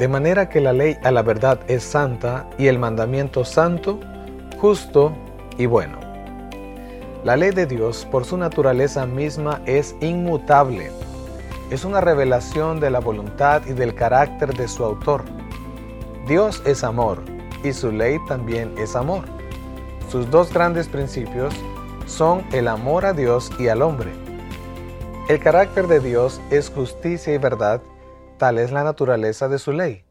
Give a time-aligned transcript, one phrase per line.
[0.00, 4.00] De manera que la ley a la verdad es santa y el mandamiento santo,
[4.58, 5.12] justo
[5.58, 5.98] y bueno.
[7.22, 10.90] La ley de Dios por su naturaleza misma es inmutable.
[11.70, 15.22] Es una revelación de la voluntad y del carácter de su autor.
[16.26, 17.18] Dios es amor
[17.62, 19.24] y su ley también es amor.
[20.10, 21.52] Sus dos grandes principios
[22.06, 24.12] son el amor a Dios y al hombre.
[25.28, 27.82] El carácter de Dios es justicia y verdad
[28.40, 30.06] Tal es la naturaleza de su ley.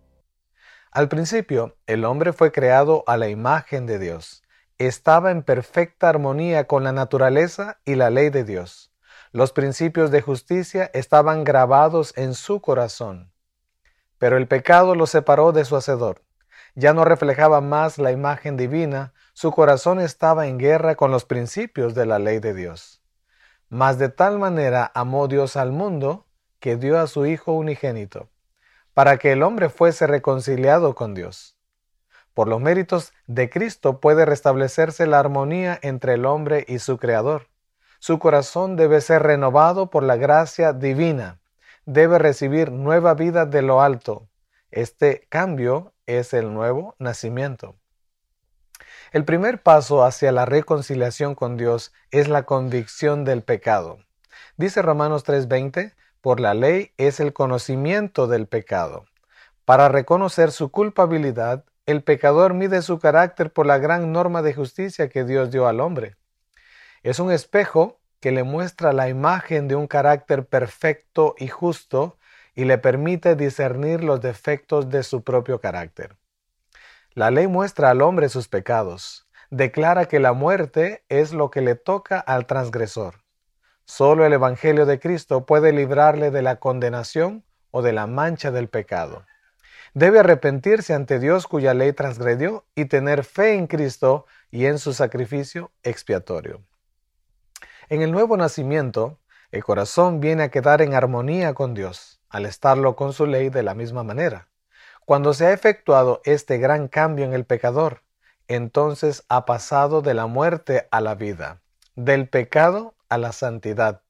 [0.92, 4.44] Al principio, el hombre fue creado a la imagen de Dios.
[4.78, 8.94] Estaba en perfecta armonía con la naturaleza y la ley de Dios.
[9.32, 13.34] Los principios de justicia estaban grabados en su corazón.
[14.20, 16.22] Pero el pecado lo separó de su Hacedor.
[16.76, 21.96] Ya no reflejaba más la imagen divina, su corazón estaba en guerra con los principios
[21.96, 23.02] de la ley de Dios.
[23.70, 26.28] Mas de tal manera amó Dios al mundo,
[26.59, 28.30] que dio a su Hijo unigénito,
[28.94, 31.56] para que el hombre fuese reconciliado con Dios.
[32.34, 37.47] Por los méritos de Cristo puede restablecerse la armonía entre el hombre y su Creador.
[38.00, 41.39] Su corazón debe ser renovado por la gracia divina.
[41.86, 44.30] Debe recibir nueva vida de lo alto.
[44.72, 47.75] Este cambio es el nuevo nacimiento.
[49.12, 53.97] El primer paso hacia la reconciliación con Dios es la convicción del pecado.
[54.56, 59.06] Dice Romanos 3:20, por la ley es el conocimiento del pecado.
[59.66, 65.09] Para reconocer su culpabilidad, el pecador mide su carácter por la gran norma de justicia
[65.09, 66.17] que Dios dio al hombre.
[67.03, 72.17] Es un espejo que le muestra la imagen de un carácter perfecto y justo
[72.53, 76.17] y le permite discernir los defectos de su propio carácter.
[77.14, 81.75] La ley muestra al hombre sus pecados, declara que la muerte es lo que le
[81.75, 83.23] toca al transgresor.
[83.90, 88.70] Solo el Evangelio de Cristo puede librarle de la condenación o de la mancha del
[88.70, 89.26] pecado.
[89.96, 94.94] Debe arrepentirse ante Dios cuya ley transgredió y tener fe en Cristo y en su
[94.94, 96.62] sacrificio expiatorio.
[97.90, 99.18] En el nuevo nacimiento,
[99.50, 103.63] el corazón viene a quedar en armonía con Dios, al estarlo con su ley de
[103.63, 104.50] la misma manera.
[105.03, 108.03] Cuando se ha efectuado este gran cambio en el pecador,
[108.47, 111.63] entonces ha pasado de la muerte a la vida,
[111.96, 114.02] del pecado a la santidad,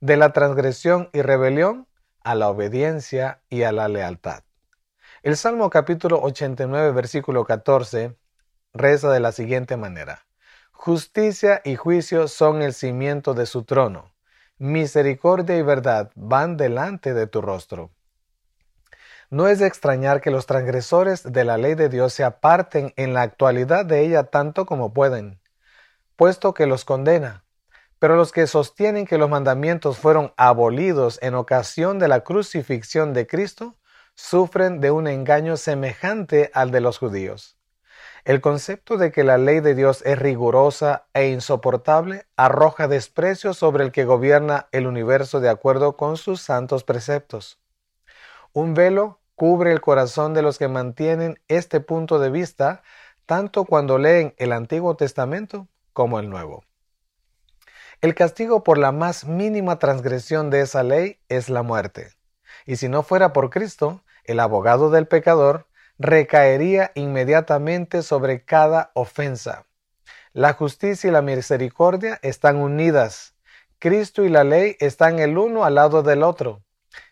[0.00, 1.86] de la transgresión y rebelión
[2.24, 4.42] a la obediencia y a la lealtad.
[5.22, 8.16] El Salmo capítulo 89 versículo 14
[8.76, 10.26] reza de la siguiente manera.
[10.72, 14.12] Justicia y juicio son el cimiento de su trono.
[14.58, 17.90] Misericordia y verdad van delante de tu rostro.
[19.30, 23.12] No es de extrañar que los transgresores de la ley de Dios se aparten en
[23.12, 25.40] la actualidad de ella tanto como pueden,
[26.14, 27.45] puesto que los condena,
[27.98, 33.26] pero los que sostienen que los mandamientos fueron abolidos en ocasión de la crucifixión de
[33.26, 33.76] Cristo
[34.14, 37.56] sufren de un engaño semejante al de los judíos.
[38.24, 43.84] El concepto de que la ley de Dios es rigurosa e insoportable arroja desprecio sobre
[43.84, 47.60] el que gobierna el universo de acuerdo con sus santos preceptos.
[48.52, 52.82] Un velo cubre el corazón de los que mantienen este punto de vista
[53.26, 56.65] tanto cuando leen el Antiguo Testamento como el Nuevo.
[58.02, 62.12] El castigo por la más mínima transgresión de esa ley es la muerte.
[62.66, 65.66] Y si no fuera por Cristo, el abogado del pecador
[65.98, 69.66] recaería inmediatamente sobre cada ofensa.
[70.34, 73.34] La justicia y la misericordia están unidas.
[73.78, 76.62] Cristo y la ley están el uno al lado del otro.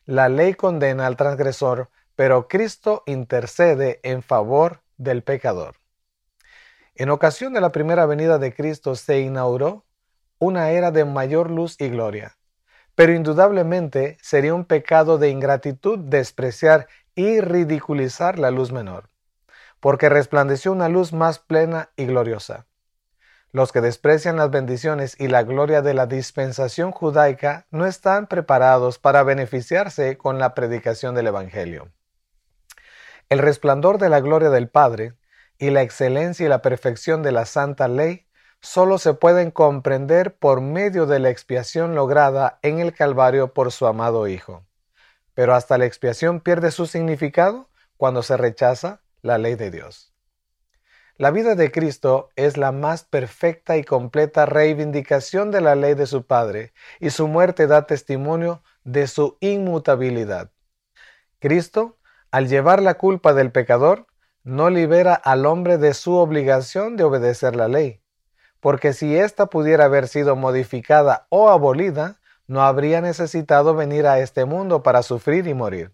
[0.05, 5.77] La ley condena al transgresor, pero Cristo intercede en favor del pecador.
[6.95, 9.85] En ocasión de la primera venida de Cristo se inauguró
[10.45, 12.37] una era de mayor luz y gloria.
[12.95, 19.09] Pero indudablemente sería un pecado de ingratitud despreciar y ridiculizar la luz menor,
[19.81, 22.67] porque resplandeció una luz más plena y gloriosa.
[23.55, 28.99] Los que desprecian las bendiciones y la gloria de la dispensación judaica no están preparados
[28.99, 31.93] para beneficiarse con la predicación del Evangelio.
[33.29, 35.15] El resplandor de la gloria del Padre
[35.59, 38.27] y la excelencia y la perfección de la santa ley
[38.65, 43.87] solo se pueden comprender por medio de la expiación lograda en el Calvario por su
[43.87, 44.65] amado Hijo.
[45.35, 47.69] Pero hasta la expiación pierde su significado
[47.99, 50.15] cuando se rechaza la ley de Dios.
[51.17, 56.07] La vida de Cristo es la más perfecta y completa reivindicación de la ley de
[56.07, 60.51] su Padre, y su muerte da testimonio de su inmutabilidad.
[61.39, 61.99] Cristo,
[62.31, 64.07] al llevar la culpa del pecador,
[64.43, 68.04] no libera al hombre de su obligación de obedecer la ley,
[68.65, 72.17] porque si ésta pudiera haber sido modificada o abolida,
[72.47, 75.93] no habría necesitado venir a este mundo para sufrir y morir.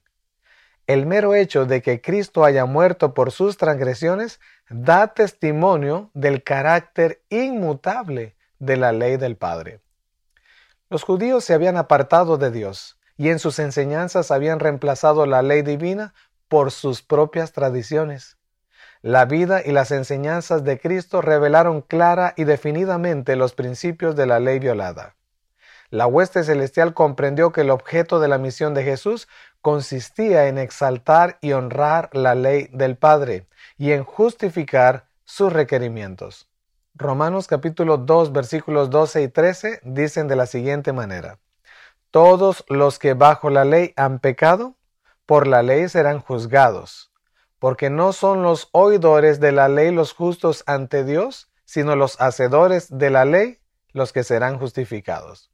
[0.86, 4.38] el mero hecho de que Cristo haya muerto por sus transgresiones
[4.68, 9.80] da testimonio del carácter inmutable de la ley del Padre.
[10.88, 15.62] Los judíos se habían apartado de Dios y en sus enseñanzas habían reemplazado la ley
[15.62, 16.14] divina
[16.46, 18.36] por sus propias tradiciones.
[19.02, 24.40] La vida y las enseñanzas de Cristo revelaron clara y definidamente los principios de la
[24.40, 25.16] ley violada.
[25.88, 29.26] La hueste celestial comprendió que el objeto de la misión de Jesús
[29.62, 33.46] consistía en exaltar y honrar la ley del Padre
[33.78, 36.50] y en justificar sus requerimientos.
[36.94, 41.38] Romanos capítulo 2 versículos 12 y 13 dicen de la siguiente manera,
[42.10, 44.74] Todos los que bajo la ley han pecado,
[45.24, 47.09] por la ley serán juzgados
[47.60, 52.88] porque no son los oidores de la ley los justos ante Dios, sino los hacedores
[52.90, 53.58] de la ley
[53.92, 55.52] los que serán justificados.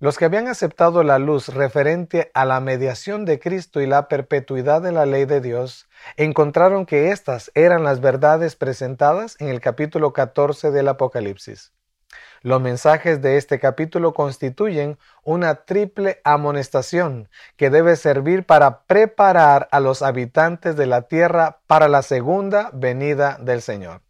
[0.00, 4.80] Los que habían aceptado la luz referente a la mediación de Cristo y la perpetuidad
[4.80, 10.12] de la ley de Dios, encontraron que estas eran las verdades presentadas en el capítulo
[10.12, 11.72] 14 del Apocalipsis.
[12.42, 19.80] Los mensajes de este capítulo constituyen una triple amonestación que debe servir para preparar a
[19.80, 24.02] los habitantes de la tierra para la segunda venida del Señor.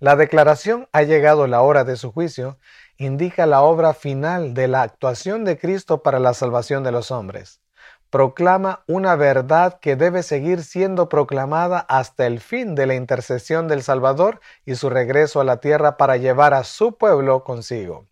[0.00, 2.58] La declaración ha llegado la hora de su juicio
[2.98, 7.60] indica la obra final de la actuación de Cristo para la salvación de los hombres
[8.10, 13.82] proclama una verdad que debe seguir siendo proclamada hasta el fin de la intercesión del
[13.82, 18.06] Salvador y su regreso a la tierra para llevar a su pueblo consigo.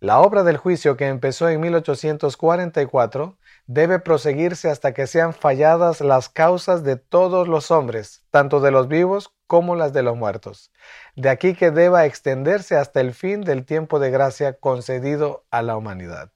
[0.00, 3.36] La obra del juicio que empezó en 1844
[3.66, 8.86] debe proseguirse hasta que sean falladas las causas de todos los hombres, tanto de los
[8.86, 10.70] vivos como las de los muertos.
[11.16, 15.76] De aquí que deba extenderse hasta el fin del tiempo de gracia concedido a la
[15.76, 16.30] humanidad.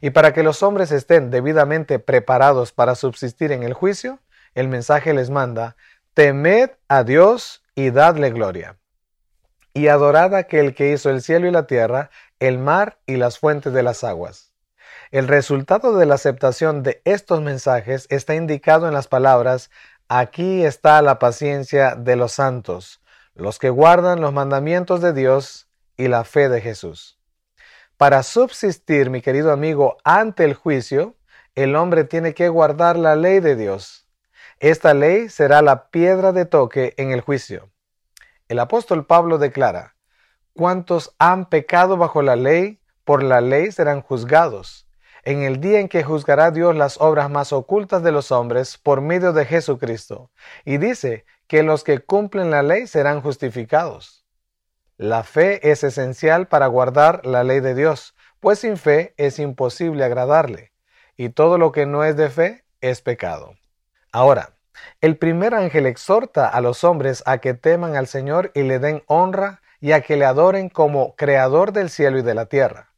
[0.00, 4.18] Y para que los hombres estén debidamente preparados para subsistir en el juicio,
[4.54, 5.76] el mensaje les manda,
[6.14, 8.76] temed a Dios y dadle gloria.
[9.74, 12.10] Y adorad a aquel que hizo el cielo y la tierra,
[12.40, 14.52] el mar y las fuentes de las aguas.
[15.10, 19.70] El resultado de la aceptación de estos mensajes está indicado en las palabras,
[20.08, 23.00] aquí está la paciencia de los santos,
[23.34, 27.19] los que guardan los mandamientos de Dios y la fe de Jesús.
[28.00, 31.16] Para subsistir, mi querido amigo, ante el juicio,
[31.54, 34.08] el hombre tiene que guardar la ley de Dios.
[34.58, 37.68] Esta ley será la piedra de toque en el juicio.
[38.48, 39.96] El apóstol Pablo declara,
[40.54, 44.88] cuantos han pecado bajo la ley, por la ley serán juzgados.
[45.22, 49.02] En el día en que juzgará Dios las obras más ocultas de los hombres por
[49.02, 50.30] medio de Jesucristo.
[50.64, 54.19] Y dice que los que cumplen la ley serán justificados.
[55.00, 60.04] La fe es esencial para guardar la ley de Dios, pues sin fe es imposible
[60.04, 60.72] agradarle,
[61.16, 63.54] y todo lo que no es de fe es pecado.
[64.12, 64.50] Ahora,
[65.00, 69.02] el primer ángel exhorta a los hombres a que teman al Señor y le den
[69.06, 72.92] honra y a que le adoren como creador del cielo y de la tierra.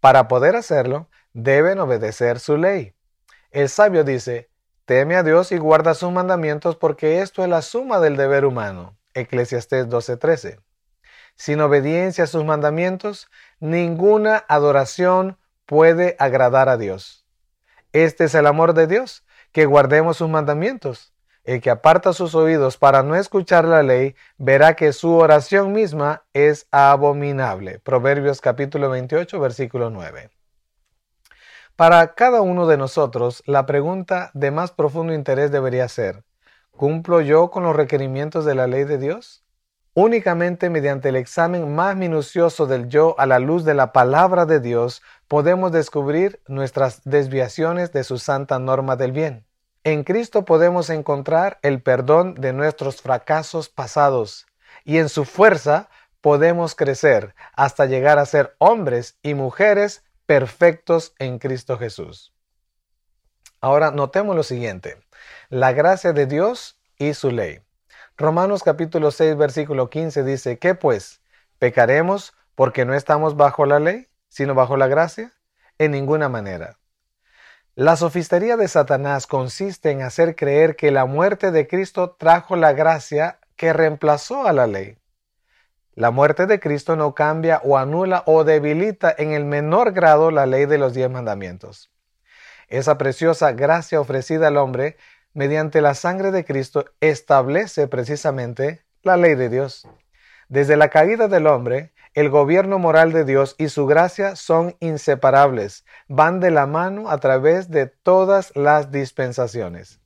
[0.00, 2.94] Para poder hacerlo, deben obedecer su ley.
[3.52, 4.50] El sabio dice,
[4.86, 8.96] teme a Dios y guarda sus mandamientos porque esto es la suma del deber humano.
[9.14, 10.58] Eclesiastés 12:13
[11.38, 13.30] sin obediencia a sus mandamientos,
[13.60, 17.24] ninguna adoración puede agradar a Dios.
[17.92, 21.14] Este es el amor de Dios, que guardemos sus mandamientos.
[21.44, 26.24] El que aparta sus oídos para no escuchar la ley, verá que su oración misma
[26.34, 27.78] es abominable.
[27.78, 30.30] Proverbios capítulo 28, versículo 9.
[31.76, 36.24] Para cada uno de nosotros, la pregunta de más profundo interés debería ser,
[36.72, 39.44] ¿cumplo yo con los requerimientos de la ley de Dios?
[40.00, 44.60] Únicamente mediante el examen más minucioso del yo a la luz de la palabra de
[44.60, 49.44] Dios podemos descubrir nuestras desviaciones de su santa norma del bien.
[49.82, 54.46] En Cristo podemos encontrar el perdón de nuestros fracasos pasados
[54.84, 55.88] y en su fuerza
[56.20, 62.32] podemos crecer hasta llegar a ser hombres y mujeres perfectos en Cristo Jesús.
[63.60, 64.96] Ahora notemos lo siguiente,
[65.48, 67.62] la gracia de Dios y su ley.
[68.20, 71.20] Romanos capítulo 6 versículo 15 dice, ¿qué pues?
[71.60, 75.34] ¿Pecaremos porque no estamos bajo la ley, sino bajo la gracia?
[75.78, 76.78] En ninguna manera.
[77.76, 82.72] La sofistería de Satanás consiste en hacer creer que la muerte de Cristo trajo la
[82.72, 84.98] gracia que reemplazó a la ley.
[85.94, 90.46] La muerte de Cristo no cambia o anula o debilita en el menor grado la
[90.46, 91.92] ley de los diez mandamientos.
[92.66, 94.96] Esa preciosa gracia ofrecida al hombre
[95.38, 99.86] mediante la sangre de Cristo establece precisamente la ley de Dios.
[100.48, 105.84] Desde la caída del hombre, el gobierno moral de Dios y su gracia son inseparables,
[106.08, 110.00] van de la mano a través de todas las dispensaciones.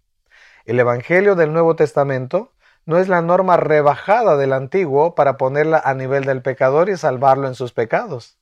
[0.67, 2.53] El Evangelio del Nuevo Testamento
[2.85, 7.49] no es la norma rebajada del Antiguo para ponerla a nivel del pecador y salvarlo
[7.49, 8.37] en sus pecados.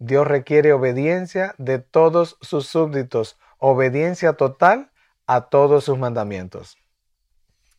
[0.00, 4.90] Dios requiere obediencia de todos sus súbditos, obediencia total
[5.26, 6.76] a todos sus mandamientos.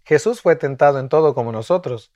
[0.04, 2.12] Jesús fue tentado en todo como nosotros,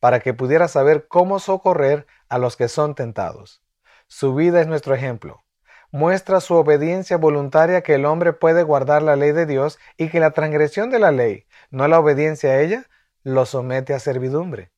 [0.00, 3.62] para que pudiera saber cómo socorrer a los que son tentados.
[4.06, 5.42] Su vida es nuestro ejemplo.
[5.90, 10.20] Muestra su obediencia voluntaria que el hombre puede guardar la ley de Dios y que
[10.20, 12.86] la transgresión de la ley, no la obediencia a ella,
[13.24, 14.72] lo somete a servidumbre.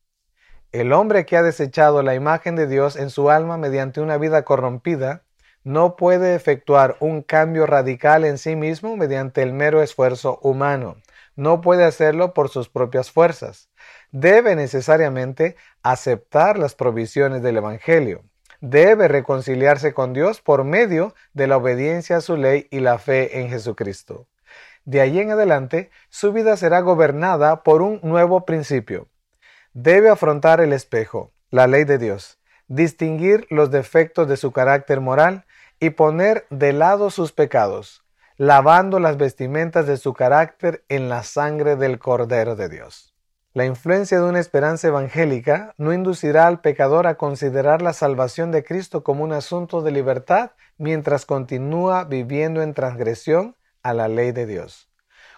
[0.72, 4.42] El hombre que ha desechado la imagen de Dios en su alma mediante una vida
[4.42, 5.22] corrompida
[5.64, 10.96] no puede efectuar un cambio radical en sí mismo mediante el mero esfuerzo humano.
[11.36, 13.70] No puede hacerlo por sus propias fuerzas.
[14.12, 18.22] Debe necesariamente aceptar las provisiones del Evangelio.
[18.60, 23.40] Debe reconciliarse con Dios por medio de la obediencia a su ley y la fe
[23.40, 24.28] en Jesucristo.
[24.84, 29.08] De allí en adelante, su vida será gobernada por un nuevo principio
[29.74, 35.44] debe afrontar el espejo, la ley de Dios, distinguir los defectos de su carácter moral
[35.84, 38.02] y poner de lado sus pecados,
[38.38, 43.14] lavando las vestimentas de su carácter en la sangre del Cordero de Dios.
[43.52, 48.64] La influencia de una esperanza evangélica no inducirá al pecador a considerar la salvación de
[48.64, 54.46] Cristo como un asunto de libertad mientras continúa viviendo en transgresión a la ley de
[54.46, 54.88] Dios.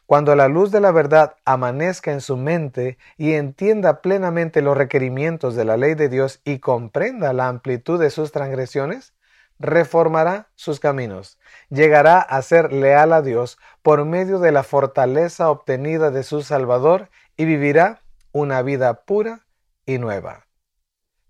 [0.06, 5.56] Cuando la luz de la verdad amanezca en su mente y entienda plenamente los requerimientos
[5.56, 9.15] de la ley de Dios y comprenda la amplitud de sus transgresiones,
[9.58, 11.38] reformará sus caminos,
[11.70, 17.10] llegará a ser leal a Dios por medio de la fortaleza obtenida de su Salvador
[17.36, 19.46] y vivirá una vida pura
[19.86, 20.46] y nueva.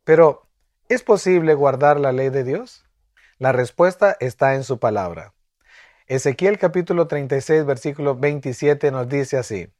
[0.04, 0.49] Pero,
[0.88, 2.85] ¿es posible guardar la ley de Dios?
[3.38, 5.35] La respuesta está en su palabra.
[6.06, 9.73] Ezequiel capítulo 36 versículo 27 nos dice así,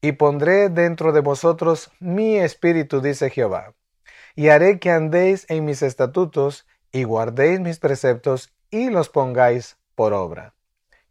[0.00, 3.74] y pondré dentro de vosotros mi espíritu, dice Jehová,
[4.34, 10.12] y haré que andéis en mis estatutos y guardéis mis preceptos y los pongáis por
[10.12, 10.54] obra.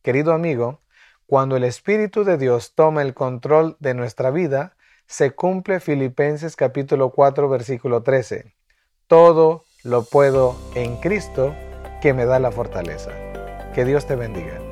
[0.01, 0.79] Querido amigo,
[1.25, 4.75] cuando el Espíritu de Dios toma el control de nuestra vida,
[5.07, 8.53] se cumple Filipenses capítulo 4 versículo 13.
[9.07, 11.53] Todo lo puedo en Cristo
[12.01, 13.11] que me da la fortaleza.
[13.73, 14.70] Que Dios te bendiga.